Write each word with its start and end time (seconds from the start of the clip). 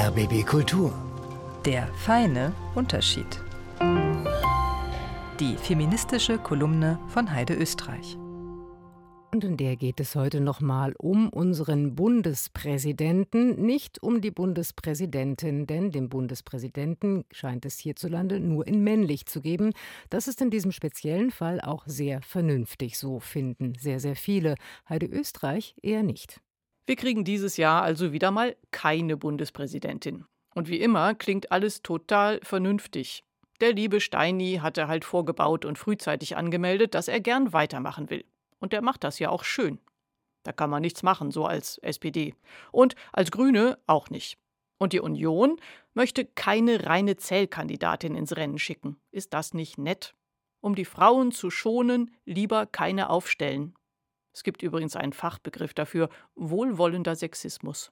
RBB 0.00 0.46
Kultur. 0.46 0.94
Der 1.64 1.88
feine 1.88 2.54
Unterschied. 2.76 3.26
Die 5.40 5.56
feministische 5.56 6.38
Kolumne 6.38 7.00
von 7.08 7.32
Heide 7.32 7.54
Österreich. 7.54 8.16
Und 9.32 9.42
in 9.42 9.56
der 9.56 9.74
geht 9.74 9.98
es 9.98 10.14
heute 10.14 10.40
nochmal 10.40 10.94
um 10.98 11.30
unseren 11.30 11.96
Bundespräsidenten, 11.96 13.60
nicht 13.60 14.00
um 14.00 14.20
die 14.20 14.30
Bundespräsidentin, 14.30 15.66
denn 15.66 15.90
dem 15.90 16.08
Bundespräsidenten 16.08 17.24
scheint 17.32 17.66
es 17.66 17.80
hierzulande 17.80 18.38
nur 18.38 18.68
in 18.68 18.84
männlich 18.84 19.26
zu 19.26 19.40
geben. 19.40 19.72
Das 20.10 20.28
ist 20.28 20.40
in 20.40 20.50
diesem 20.50 20.70
speziellen 20.70 21.32
Fall 21.32 21.60
auch 21.60 21.82
sehr 21.86 22.22
vernünftig, 22.22 22.96
so 22.98 23.18
finden 23.18 23.72
sehr, 23.76 23.98
sehr 23.98 24.14
viele. 24.14 24.54
Heide 24.88 25.06
Österreich 25.06 25.74
eher 25.82 26.04
nicht. 26.04 26.40
Wir 26.88 26.96
kriegen 26.96 27.22
dieses 27.22 27.58
Jahr 27.58 27.82
also 27.82 28.14
wieder 28.14 28.30
mal 28.30 28.56
keine 28.70 29.18
Bundespräsidentin. 29.18 30.24
Und 30.54 30.70
wie 30.70 30.80
immer 30.80 31.14
klingt 31.14 31.52
alles 31.52 31.82
total 31.82 32.40
vernünftig. 32.42 33.24
Der 33.60 33.74
liebe 33.74 34.00
Steini 34.00 34.60
hatte 34.62 34.88
halt 34.88 35.04
vorgebaut 35.04 35.66
und 35.66 35.76
frühzeitig 35.76 36.38
angemeldet, 36.38 36.94
dass 36.94 37.08
er 37.08 37.20
gern 37.20 37.52
weitermachen 37.52 38.08
will. 38.08 38.24
Und 38.58 38.72
er 38.72 38.80
macht 38.80 39.04
das 39.04 39.18
ja 39.18 39.28
auch 39.28 39.44
schön. 39.44 39.78
Da 40.44 40.52
kann 40.52 40.70
man 40.70 40.80
nichts 40.80 41.02
machen, 41.02 41.30
so 41.30 41.44
als 41.44 41.76
SPD. 41.76 42.34
Und 42.72 42.94
als 43.12 43.30
Grüne 43.30 43.78
auch 43.86 44.08
nicht. 44.08 44.38
Und 44.78 44.94
die 44.94 45.00
Union 45.00 45.60
möchte 45.92 46.24
keine 46.24 46.86
reine 46.86 47.18
Zählkandidatin 47.18 48.14
ins 48.14 48.34
Rennen 48.34 48.58
schicken. 48.58 48.96
Ist 49.10 49.34
das 49.34 49.52
nicht 49.52 49.76
nett? 49.76 50.14
Um 50.62 50.74
die 50.74 50.86
Frauen 50.86 51.32
zu 51.32 51.50
schonen, 51.50 52.16
lieber 52.24 52.64
keine 52.64 53.10
aufstellen. 53.10 53.74
Es 54.32 54.42
gibt 54.42 54.62
übrigens 54.62 54.96
einen 54.96 55.12
Fachbegriff 55.12 55.74
dafür, 55.74 56.08
wohlwollender 56.34 57.14
Sexismus. 57.16 57.90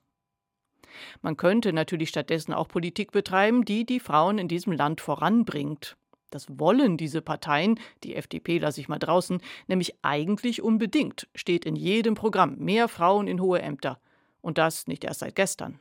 Man 1.21 1.37
könnte 1.37 1.73
natürlich 1.73 2.09
stattdessen 2.09 2.53
auch 2.53 2.67
Politik 2.67 3.11
betreiben, 3.11 3.65
die 3.65 3.85
die 3.85 3.99
Frauen 3.99 4.37
in 4.37 4.47
diesem 4.47 4.73
Land 4.73 5.01
voranbringt. 5.01 5.97
Das 6.29 6.47
wollen 6.49 6.97
diese 6.97 7.21
Parteien, 7.21 7.79
die 8.03 8.15
FDP 8.15 8.57
lasse 8.57 8.81
ich 8.81 8.89
mal 8.89 8.99
draußen, 8.99 9.41
nämlich 9.67 9.95
eigentlich 10.01 10.61
unbedingt, 10.61 11.27
steht 11.35 11.65
in 11.65 11.75
jedem 11.75 12.15
Programm, 12.15 12.57
mehr 12.57 12.87
Frauen 12.87 13.27
in 13.27 13.41
hohe 13.41 13.61
Ämter. 13.61 13.99
Und 14.41 14.57
das 14.57 14.87
nicht 14.87 15.03
erst 15.03 15.21
seit 15.21 15.35
gestern. 15.35 15.79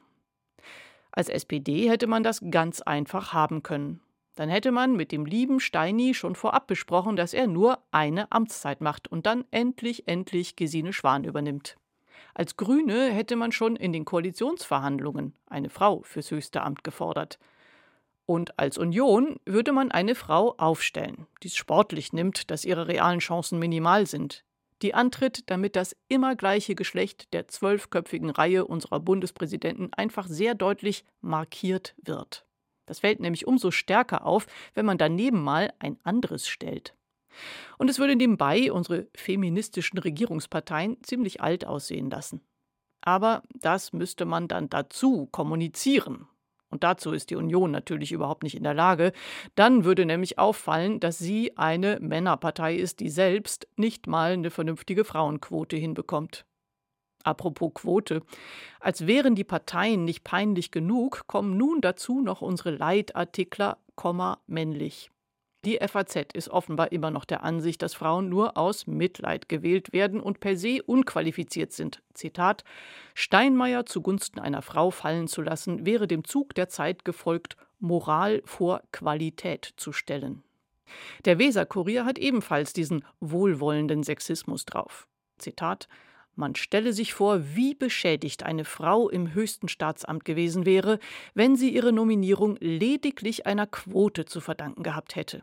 Als 1.11 1.29
SPD 1.29 1.89
hätte 1.89 2.07
man 2.07 2.23
das 2.23 2.41
ganz 2.51 2.81
einfach 2.81 3.33
haben 3.33 3.63
können. 3.63 4.01
Dann 4.37 4.51
hätte 4.51 4.71
man 4.71 4.95
mit 4.95 5.13
dem 5.13 5.25
lieben 5.25 5.61
Steini 5.61 6.15
schon 6.15 6.35
vorab 6.35 6.67
besprochen, 6.67 7.17
dass 7.17 7.35
er 7.35 7.47
nur 7.47 7.79
eine 7.91 8.31
Amtszeit 8.31 8.81
macht 8.81 9.09
und 9.09 9.27
dann 9.27 9.45
endlich, 9.51 10.07
endlich 10.07 10.57
Gesine 10.57 10.93
Schwan 10.93 11.25
übernimmt. 11.25 11.77
Als 12.35 12.57
Grüne 12.57 13.07
hätte 13.07 13.35
man 13.35 13.51
schon 13.51 13.77
in 13.77 13.95
den 13.95 14.05
Koalitionsverhandlungen 14.05 15.35
eine 15.47 15.71
Frau 15.71 16.03
fürs 16.03 16.31
höchste 16.31 16.63
Amt 16.63 16.85
gefordert. 16.85 17.39
Und 18.27 18.59
als 18.59 18.77
Union 18.77 19.37
würde 19.47 19.73
man 19.73 19.91
eine 19.91 20.15
Frau 20.15 20.55
aufstellen, 20.59 21.27
die 21.43 21.49
es 21.49 21.57
sportlich 21.57 22.13
nimmt, 22.13 22.51
dass 22.51 22.67
ihre 22.67 22.89
realen 22.89 23.21
Chancen 23.21 23.59
minimal 23.59 24.05
sind, 24.07 24.45
die 24.83 24.93
antritt, 24.93 25.49
damit 25.49 25.77
das 25.77 25.97
immer 26.09 26.37
gleiche 26.37 26.75
Geschlecht 26.75 27.33
der 27.33 27.49
zwölfköpfigen 27.49 28.29
Reihe 28.29 28.67
unserer 28.67 29.01
Bundespräsidenten 29.01 29.95
einfach 29.95 30.27
sehr 30.27 30.55
deutlich 30.55 31.07
markiert 31.23 31.95
wird. 32.03 32.46
Das 32.87 33.01
fällt 33.01 33.21
nämlich 33.21 33.47
umso 33.47 33.71
stärker 33.71 34.25
auf, 34.25 34.47
wenn 34.75 34.87
man 34.87 34.99
daneben 34.99 35.43
mal 35.43 35.73
ein 35.79 35.99
anderes 36.05 36.49
stellt. 36.49 36.95
Und 37.79 37.91
es 37.91 37.99
würde 37.99 38.17
nebenbei 38.17 38.73
unsere 38.73 39.09
feministischen 39.15 39.99
Regierungsparteien 39.99 41.03
ziemlich 41.03 41.41
alt 41.41 41.67
aussehen 41.67 42.11
lassen. 42.11 42.41
Aber 43.03 43.43
das 43.55 43.93
müsste 43.93 44.25
man 44.25 44.49
dann 44.49 44.69
dazu 44.69 45.27
kommunizieren. 45.27 46.29
Und 46.69 46.83
dazu 46.83 47.13
ist 47.13 47.31
die 47.31 47.37
Union 47.37 47.71
natürlich 47.71 48.11
überhaupt 48.11 48.43
nicht 48.43 48.57
in 48.57 48.65
der 48.65 48.75
Lage. 48.75 49.13
Dann 49.55 49.85
würde 49.85 50.05
nämlich 50.05 50.39
auffallen, 50.39 50.99
dass 50.99 51.19
sie 51.19 51.57
eine 51.57 51.99
Männerpartei 52.01 52.75
ist, 52.75 53.01
die 53.01 53.09
selbst 53.09 53.69
nicht 53.77 54.07
mal 54.09 54.33
eine 54.33 54.51
vernünftige 54.51 55.05
Frauenquote 55.05 55.77
hinbekommt. 55.77 56.45
Apropos 57.27 57.73
Quote. 57.75 58.23
Als 58.79 59.07
wären 59.09 59.35
die 59.35 59.45
Parteien 59.45 60.05
nicht 60.05 60.23
peinlich 60.23 60.71
genug, 60.71 61.27
kommen 61.27 61.57
nun 61.57 61.81
dazu 61.81 62.21
noch 62.21 62.41
unsere 62.41 62.71
Leitartikler, 62.71 63.79
männlich. 64.47 65.11
Die 65.65 65.79
FAZ 65.79 66.33
ist 66.35 66.49
offenbar 66.49 66.93
immer 66.93 67.11
noch 67.11 67.25
der 67.25 67.43
Ansicht, 67.43 67.83
dass 67.83 67.95
Frauen 67.95 68.29
nur 68.29 68.57
aus 68.57 68.87
Mitleid 68.87 69.49
gewählt 69.49 69.93
werden 69.93 70.21
und 70.21 70.39
per 70.39 70.57
se 70.57 70.81
unqualifiziert 70.85 71.73
sind. 71.73 72.03
Zitat: 72.15 72.63
Steinmeier 73.15 73.87
zugunsten 73.87 74.39
einer 74.39 74.63
Frau 74.63 74.93
fallen 74.93 75.27
zu 75.27 75.43
lassen, 75.43 75.85
wäre 75.85 76.07
dem 76.07 76.23
Zug 76.23 76.55
der 76.55 76.69
Zeit 76.69 77.05
gefolgt, 77.05 77.57
Moral 77.81 78.43
vor 78.45 78.83
Qualität 78.93 79.75
zu 79.77 79.93
stellen. 79.93 80.45
Der 81.25 81.41
Weser-Kurier 81.41 82.05
hat 82.05 82.19
ebenfalls 82.19 82.73
diesen 82.73 83.05
wohlwollenden 83.19 84.05
Sexismus 84.05 84.67
drauf. 84.67 85.09
Zitat: 85.39 85.89
man 86.37 86.55
stelle 86.55 86.93
sich 86.93 87.15
vor, 87.15 87.41
wie 87.55 87.75
beschädigt 87.75 88.43
eine 88.45 88.65
Frau 88.65 89.09
im 89.09 89.33
höchsten 89.33 89.69
Staatsamt 89.69 90.25
gewesen 90.25 90.67
wäre, 90.67 90.99
wenn 91.35 91.57
sie 91.57 91.71
ihre 91.71 91.93
Nominierung 91.93 92.57
lediglich 92.61 93.47
einer 93.47 93.67
Quote 93.67 94.27
zu 94.27 94.41
verdanken 94.41 94.83
gehabt 94.83 95.17
hätte. 95.17 95.43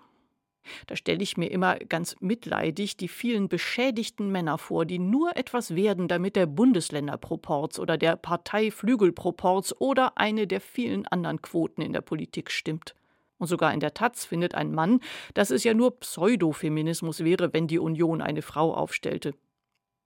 Da 0.87 0.95
stelle 0.95 1.21
ich 1.21 1.35
mir 1.35 1.47
immer 1.47 1.77
ganz 1.77 2.15
mitleidig 2.19 2.95
die 2.95 3.07
vielen 3.07 3.49
beschädigten 3.49 4.31
Männer 4.31 4.57
vor, 4.57 4.85
die 4.85 4.99
nur 4.99 5.35
etwas 5.35 5.75
werden, 5.75 6.07
damit 6.07 6.35
der 6.35 6.45
Bundesländerproporz 6.45 7.79
oder 7.79 7.97
der 7.97 8.15
Parteiflügelproporz 8.15 9.75
oder 9.79 10.17
eine 10.17 10.47
der 10.47 10.61
vielen 10.61 11.05
anderen 11.07 11.41
Quoten 11.41 11.81
in 11.81 11.91
der 11.91 12.01
Politik 12.01 12.51
stimmt. 12.51 12.95
Und 13.39 13.47
sogar 13.47 13.73
in 13.73 13.81
der 13.81 13.93
Taz 13.93 14.25
findet 14.25 14.55
ein 14.55 14.71
Mann, 14.71 15.01
dass 15.33 15.49
es 15.49 15.65
ja 15.65 15.73
nur 15.73 15.99
Pseudofeminismus 15.99 17.23
wäre, 17.23 17.51
wenn 17.51 17.67
die 17.67 17.79
Union 17.79 18.21
eine 18.21 18.41
Frau 18.41 18.73
aufstellte. 18.73 19.33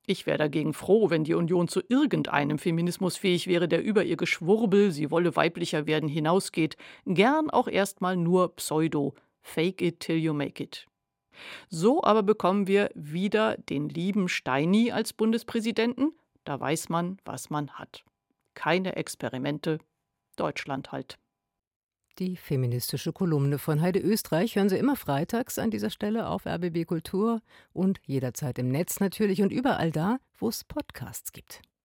Ich 0.09 0.25
wäre 0.25 0.37
dagegen 0.37 0.73
froh, 0.73 1.09
wenn 1.09 1.25
die 1.25 1.33
Union 1.33 1.67
zu 1.67 1.81
irgendeinem 1.89 2.59
Feminismus 2.59 3.17
fähig 3.17 3.45
wäre, 3.45 3.67
der 3.67 3.83
über 3.83 4.05
ihr 4.05 4.15
Geschwurbel, 4.15 4.91
sie 4.93 5.11
wolle 5.11 5.35
weiblicher 5.35 5.85
werden, 5.85 6.07
hinausgeht. 6.07 6.77
Gern 7.05 7.49
auch 7.49 7.67
erstmal 7.67 8.15
nur 8.15 8.55
Pseudo. 8.55 9.15
Fake 9.41 9.81
it 9.81 9.99
till 9.99 10.15
you 10.15 10.33
make 10.33 10.63
it. 10.63 10.87
So 11.69 12.01
aber 12.03 12.23
bekommen 12.23 12.67
wir 12.67 12.89
wieder 12.95 13.57
den 13.57 13.89
lieben 13.89 14.29
Steini 14.29 14.93
als 14.93 15.11
Bundespräsidenten. 15.11 16.13
Da 16.45 16.57
weiß 16.57 16.87
man, 16.87 17.17
was 17.25 17.49
man 17.49 17.71
hat. 17.71 18.05
Keine 18.53 18.95
Experimente. 18.95 19.77
Deutschland 20.37 20.93
halt. 20.93 21.19
Die 22.19 22.35
feministische 22.35 23.13
Kolumne 23.13 23.59
von 23.59 23.79
Heide 23.79 23.99
Österreich 23.99 24.55
hören 24.55 24.69
Sie 24.69 24.77
immer 24.77 24.95
freitags 24.95 25.59
an 25.59 25.69
dieser 25.69 25.91
Stelle 25.91 26.27
auf 26.27 26.47
RBB 26.47 26.85
Kultur 26.87 27.41
und 27.73 27.99
jederzeit 28.07 28.57
im 28.57 28.69
Netz 28.69 28.99
natürlich 28.99 29.43
und 29.43 29.51
überall 29.51 29.91
da, 29.91 30.17
wo 30.39 30.49
es 30.49 30.63
Podcasts 30.63 31.31
gibt. 31.31 31.61